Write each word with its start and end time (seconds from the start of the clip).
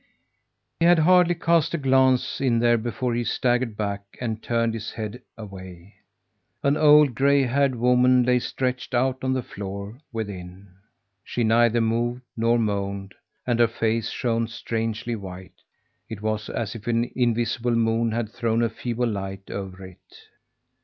He 0.79 0.85
had 0.87 0.97
hardly 0.97 1.35
cast 1.35 1.75
a 1.75 1.77
glance 1.77 2.41
in 2.41 2.57
there 2.57 2.79
before 2.79 3.13
he 3.13 3.23
staggered 3.23 3.77
back 3.77 4.03
and 4.19 4.41
turned 4.41 4.73
his 4.73 4.93
head 4.93 5.21
away. 5.37 5.93
An 6.63 6.75
old, 6.75 7.13
gray 7.13 7.43
haired 7.43 7.75
woman 7.75 8.23
lay 8.23 8.39
stretched 8.39 8.95
out 8.95 9.23
on 9.23 9.33
the 9.33 9.43
floor 9.43 9.99
within. 10.11 10.73
She 11.23 11.43
neither 11.43 11.81
moved 11.81 12.23
nor 12.35 12.57
moaned; 12.57 13.13
and 13.45 13.59
her 13.59 13.67
face 13.67 14.09
shone 14.09 14.47
strangely 14.47 15.15
white. 15.15 15.61
It 16.09 16.23
was 16.23 16.49
as 16.49 16.73
if 16.73 16.87
an 16.87 17.11
invisible 17.15 17.75
moon 17.75 18.11
had 18.11 18.31
thrown 18.31 18.63
a 18.63 18.69
feeble 18.69 19.05
light 19.05 19.51
over 19.51 19.85
it. 19.85 20.17